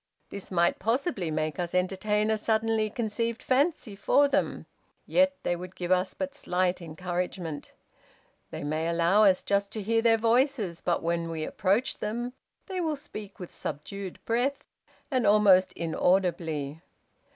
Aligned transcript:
This 0.31 0.49
might 0.49 0.79
possibly 0.79 1.29
make 1.29 1.59
us 1.59 1.75
entertain 1.75 2.31
a 2.31 2.37
suddenly 2.39 2.89
conceived 2.89 3.43
fancy 3.43 3.95
for 3.95 4.27
them; 4.27 4.65
yet 5.05 5.35
they 5.43 5.55
would 5.55 5.75
give 5.75 5.91
us 5.91 6.15
but 6.15 6.33
slight 6.33 6.81
encouragement. 6.81 7.69
They 8.49 8.63
may 8.63 8.87
allow 8.87 9.25
us 9.25 9.43
just 9.43 9.71
to 9.73 9.81
hear 9.83 10.01
their 10.01 10.17
voices, 10.17 10.81
but 10.83 11.03
when 11.03 11.29
we 11.29 11.43
approach 11.43 11.99
them 11.99 12.33
they 12.65 12.81
will 12.81 12.95
speak 12.95 13.39
with 13.39 13.51
subdued 13.53 14.17
breath, 14.25 14.63
and 15.11 15.27
almost 15.27 15.71
inaudibly. 15.73 16.81